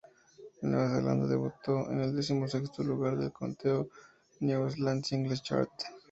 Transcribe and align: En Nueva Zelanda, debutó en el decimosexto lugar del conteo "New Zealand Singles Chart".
En 0.63 0.71
Nueva 0.71 0.95
Zelanda, 0.95 1.27
debutó 1.27 1.91
en 1.91 1.99
el 1.99 2.15
decimosexto 2.15 2.81
lugar 2.83 3.19
del 3.19 3.31
conteo 3.31 3.87
"New 4.39 4.67
Zealand 4.71 5.05
Singles 5.05 5.43
Chart". 5.43 5.69